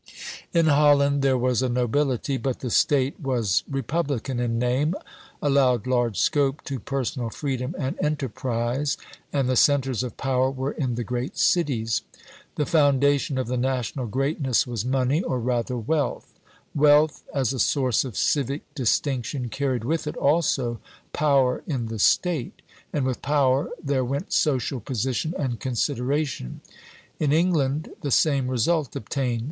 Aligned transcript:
In 0.51 0.65
Holland 0.65 1.21
there 1.21 1.37
was 1.37 1.61
a 1.61 1.69
nobility; 1.69 2.35
but 2.37 2.61
the 2.61 2.71
State 2.71 3.19
was 3.19 3.63
republican 3.69 4.39
in 4.39 4.57
name, 4.57 4.95
allowed 5.43 5.85
large 5.85 6.17
scope 6.17 6.63
to 6.63 6.79
personal 6.79 7.29
freedom 7.29 7.75
and 7.77 8.03
enterprise, 8.03 8.97
and 9.31 9.47
the 9.47 9.55
centres 9.55 10.01
of 10.01 10.17
power 10.17 10.49
were 10.49 10.71
in 10.71 10.95
the 10.95 11.03
great 11.03 11.37
cities. 11.37 12.01
The 12.55 12.65
foundation 12.65 13.37
of 13.37 13.45
the 13.45 13.57
national 13.57 14.07
greatness 14.07 14.65
was 14.65 14.83
money 14.83 15.21
or 15.21 15.39
rather 15.39 15.77
wealth. 15.77 16.33
Wealth, 16.73 17.21
as 17.31 17.53
a 17.53 17.59
source 17.59 18.03
of 18.03 18.17
civic 18.17 18.73
distinction, 18.73 19.49
carried 19.49 19.83
with 19.83 20.07
it 20.07 20.17
also 20.17 20.79
power 21.13 21.61
in 21.67 21.89
the 21.89 21.99
State; 21.99 22.63
and 22.91 23.05
with 23.05 23.21
power 23.21 23.69
there 23.83 24.03
went 24.03 24.33
social 24.33 24.79
position 24.79 25.35
and 25.37 25.59
consideration. 25.59 26.61
In 27.19 27.31
England 27.31 27.89
the 28.01 28.09
same 28.09 28.47
result 28.47 28.95
obtained. 28.95 29.39